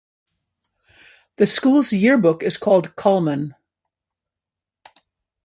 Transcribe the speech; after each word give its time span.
The 1.35 1.45
school's 1.45 1.93
yearbook 1.93 2.41
is 2.41 2.57
called 2.57 2.95
"Culmen". 2.95 3.53